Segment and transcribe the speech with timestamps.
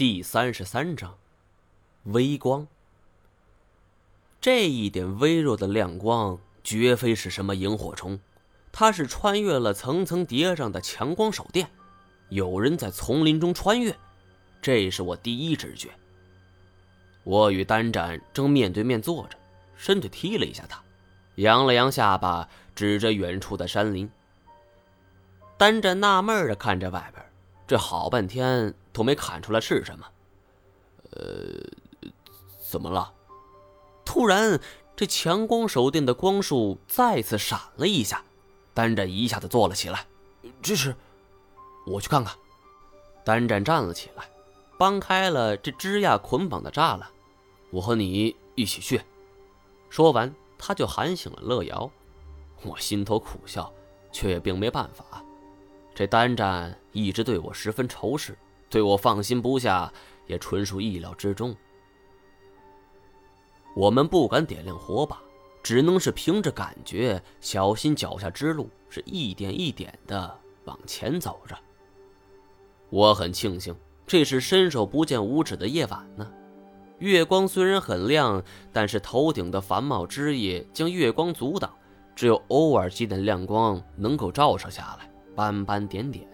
[0.00, 1.18] 第三十三章，
[2.04, 2.66] 微光。
[4.40, 8.18] 这一点微弱的亮光，绝非是什么萤火虫，
[8.72, 11.70] 它是穿越了层层叠嶂的强光手电。
[12.30, 13.94] 有人在丛林中穿越，
[14.62, 15.90] 这是我第一直觉。
[17.22, 19.36] 我与单展正面对面坐着，
[19.76, 20.82] 身体踢了一下他，
[21.34, 24.10] 扬了扬下巴，指着远处的山林。
[25.58, 27.22] 单展纳闷的看着外边。
[27.66, 30.06] 这好半天都没看出来是什么，
[31.12, 32.10] 呃，
[32.68, 33.12] 怎么了？
[34.04, 34.60] 突然，
[34.96, 38.24] 这强光手电的光束再次闪了一下，
[38.74, 40.06] 单战一下子坐了起来。
[40.60, 40.94] 这是，
[41.86, 42.34] 我去看看。
[43.24, 44.28] 单战站了起来，
[44.78, 47.08] 搬开了这枝桠捆绑的栅栏。
[47.70, 49.00] 我和你一起去。
[49.88, 51.90] 说完，他就喊醒了乐瑶。
[52.62, 53.72] 我心头苦笑，
[54.10, 55.24] 却也并没办法。
[55.94, 58.36] 这单战一直对我十分仇视，
[58.70, 59.92] 对我放心不下，
[60.26, 61.54] 也纯属意料之中。
[63.76, 65.20] 我们不敢点亮火把，
[65.62, 71.58] 只能是凭着感觉，小心脚下之路，是一点一点的往前走着。
[72.88, 73.74] 我很庆幸，
[74.06, 76.32] 这是伸手不见五指的夜晚呢。
[76.98, 81.72] 月光虽然很亮，但是头顶的繁茂枝叶将月光阻挡，
[82.14, 85.10] 只有偶尔几点亮光能够照射下来。
[85.34, 86.28] 斑斑点点，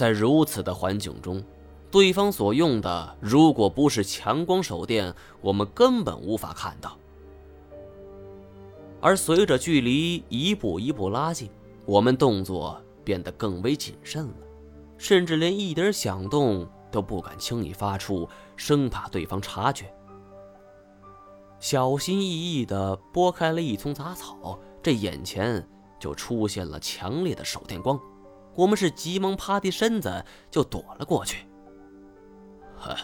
[0.00, 1.44] 在如此的环境中，
[1.90, 6.96] 对方所用的如果不是强光手电，我们根本无法看到。
[8.98, 11.50] 而随着距离一步一步拉近，
[11.84, 14.34] 我们动作变得更为谨慎了，
[14.96, 18.26] 甚至连一点响动都不敢轻易发出，
[18.56, 19.92] 生怕对方察觉。
[21.58, 25.62] 小心翼翼地拨开了一丛杂草，这眼前。
[25.98, 28.00] 就出现了强烈的手电光，
[28.54, 31.46] 我们是急忙趴低身子就躲了过去。
[32.76, 32.96] 呵，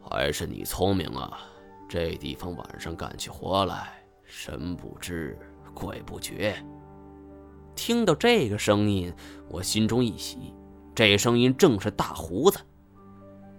[0.00, 1.38] 还是你聪明啊！
[1.88, 5.38] 这地方晚上干起活来，神不知
[5.74, 6.54] 鬼不觉。
[7.74, 9.12] 听到这个声音，
[9.48, 10.54] 我心中一喜，
[10.94, 12.58] 这声音正是大胡子。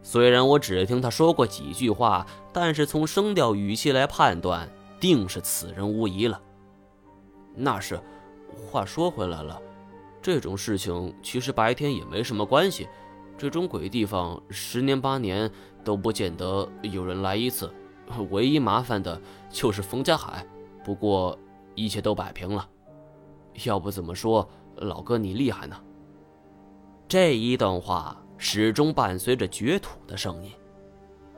[0.01, 4.69] 虽然我只听他说过几句话，但是从声调语气来判断，
[4.99, 6.41] 定是此人无疑了。
[7.55, 7.99] 那是。
[8.69, 9.59] 话说回来了，
[10.23, 12.87] 这种事情其实白天也没什么关系。
[13.37, 15.51] 这种鬼地方，十年八年
[15.83, 17.71] 都不见得有人来一次。
[18.29, 19.19] 唯一麻烦的
[19.49, 20.45] 就是冯家海，
[20.83, 21.37] 不过
[21.75, 22.67] 一切都摆平了。
[23.65, 24.47] 要不怎么说
[24.77, 25.75] 老哥你厉害呢？
[27.07, 30.51] 这一段话始终伴随着掘土的声音。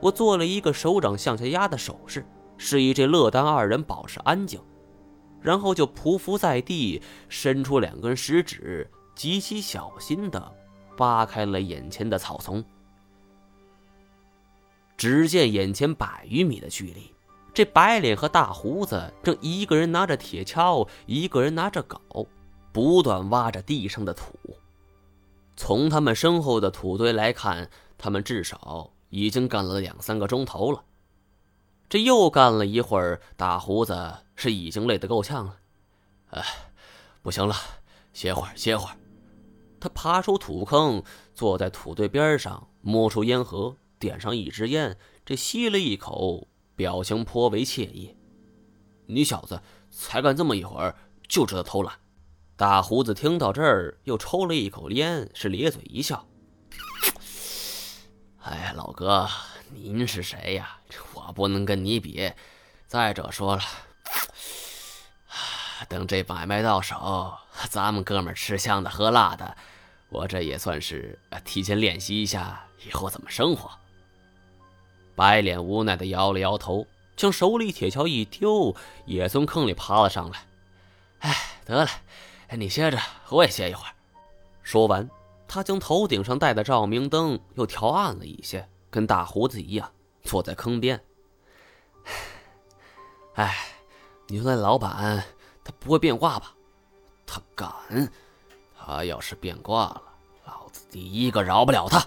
[0.00, 2.24] 我做了一个手掌向下压的手势，
[2.56, 4.60] 示意这乐丹二人保持安静。
[5.46, 10.52] 然后就匍匐在地，伸出两根食指，极其小心地
[10.96, 12.64] 扒开了眼前的草丛。
[14.96, 17.14] 只见眼前百余米的距离，
[17.54, 22.26] 这白脸和大胡子正一个人拿着铁锹，一个人拿着镐，
[22.72, 24.34] 不断挖着地上的土。
[25.54, 30.82] 从他们身后的土堆来看，他们至少已经干了两三个钟头了。
[31.88, 35.56] 这又干了一会儿，大胡子是已经累得够呛了。
[36.30, 36.44] 哎，
[37.22, 37.54] 不行了，
[38.12, 38.96] 歇会儿，歇会儿。
[39.78, 41.02] 他爬出土坑，
[41.32, 48.16] 坐在土堆边上，摸出烟盒，点上一支烟，这吸了一口，表情颇为惬意。
[49.06, 50.96] 你小子才干这么一会儿，
[51.28, 51.94] 就知道偷懒。
[52.56, 56.26] 大胡子听到这儿，又抽了一口烟，是咧嘴一笑。
[58.42, 59.28] 哎呀，老哥。
[59.74, 60.78] 您是谁呀？
[61.26, 62.32] 我不能跟你比。
[62.86, 63.62] 再者说了，
[65.88, 67.34] 等这买卖到手，
[67.68, 69.56] 咱们哥们吃香的喝辣的，
[70.08, 73.70] 我这也算是提前练习一下以后怎么生活。
[75.14, 76.86] 白脸无奈的摇了摇头，
[77.16, 80.46] 将手里铁锹一丢，也从坑里爬了上来。
[81.20, 81.34] 哎，
[81.64, 81.90] 得了，
[82.50, 82.98] 你歇着，
[83.30, 83.92] 我也歇一会儿。
[84.62, 85.08] 说完，
[85.48, 88.68] 他将头顶上戴的照明灯又调暗了一些。
[88.88, 89.92] 跟大胡子一样
[90.22, 90.98] 坐在坑边。
[93.36, 93.54] 哎，
[94.28, 95.22] 你说那老板
[95.62, 96.54] 他不会变卦吧？
[97.26, 97.70] 他敢！
[98.78, 100.02] 他要是变卦了，
[100.46, 102.02] 老子第一个饶不了他！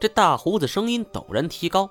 [0.00, 1.88] 这大胡子声音陡然提高。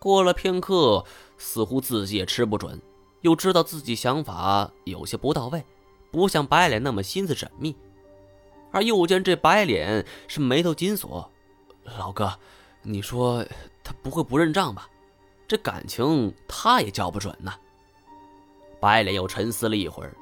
[0.00, 1.04] 过了片刻，
[1.38, 2.80] 似乎自己也吃不准，
[3.20, 5.64] 又知道自己想法有些不到位，
[6.10, 7.76] 不像白脸那么心思缜密。
[8.72, 11.30] 而又见这白脸是眉头紧锁，
[11.98, 12.32] 老哥。
[12.82, 13.44] 你说
[13.84, 14.88] 他不会不认账吧？
[15.46, 17.52] 这感情他也叫不准呢。
[18.80, 20.16] 白脸又沉思了一会儿，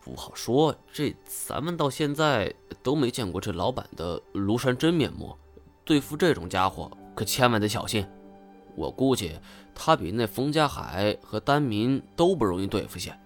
[0.00, 0.74] 不好说。
[0.92, 5.36] 这咱们到现在都没见过这老板的庐山真面目，
[5.84, 8.06] 对付这种家伙可千万得小心。
[8.76, 9.32] 我估计
[9.74, 13.18] 他比那冯家海和丹民都不容易对付些。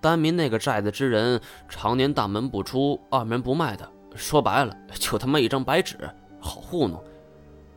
[0.00, 5.98] 丹民那个寨子之人，常年大门不出，二门不迈的，说白了就他妈一张白纸，
[6.40, 7.02] 好糊弄。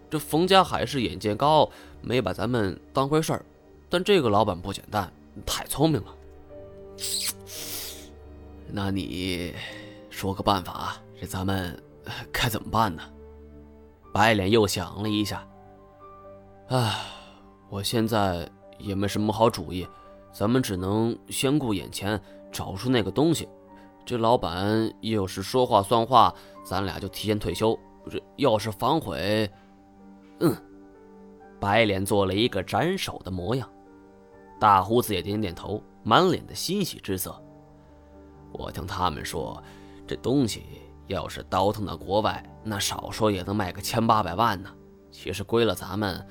[0.10, 1.70] 这冯家海是眼界高，
[2.02, 3.46] 没把咱们当回事儿，
[3.90, 5.12] 但这个老板不简单，
[5.46, 6.14] 太聪明了。
[8.70, 9.54] 那你
[10.10, 11.82] 说个办法，这咱们
[12.32, 13.04] 该怎么办呢？
[14.14, 15.48] 白脸又想了一下，
[16.70, 17.00] 唉，
[17.70, 18.50] 我现在
[18.80, 19.88] 也没什么好主意，
[20.34, 22.20] 咱们只能先顾眼前，
[22.52, 23.48] 找出那个东西。
[24.06, 26.34] 这老板要是说话算话，
[26.66, 27.78] 咱俩就提前退休；
[28.10, 29.50] 这要是反悔，
[30.40, 30.56] 嗯，
[31.60, 33.70] 白脸做了一个斩首的模样，
[34.60, 37.40] 大胡子也点点头，满脸的欣喜之色。
[38.52, 39.62] 我听他们说，
[40.08, 40.64] 这东西
[41.08, 44.70] 要是倒腾到国外，那少说也能卖个千八百万呢。
[45.12, 46.26] 其实归了咱们，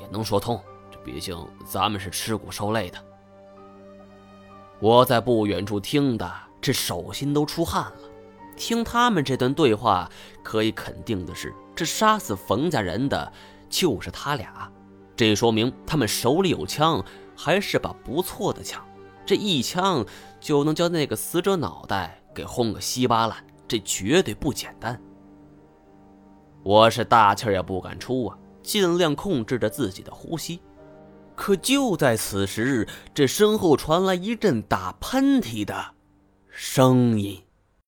[0.00, 0.60] 也能说通。
[0.90, 2.98] 这毕竟咱们是吃苦受累的。
[4.80, 7.96] 我在不远处听的，这手心都出汗了。
[8.56, 10.10] 听他们这段对话，
[10.42, 13.32] 可以肯定的是，这杀死冯家人的
[13.68, 14.70] 就是他俩。
[15.16, 17.04] 这说明他们手里有枪，
[17.36, 18.84] 还是把不错的枪。
[19.26, 20.04] 这一枪
[20.40, 23.36] 就能将那个死者脑袋给轰个稀巴烂，
[23.66, 25.00] 这绝对不简单。
[26.62, 30.60] 我是大气也不敢出啊，尽量控制着自己的呼吸。
[31.36, 35.92] 可就在此时，这身后传来一阵打喷嚏的
[36.48, 37.43] 声音。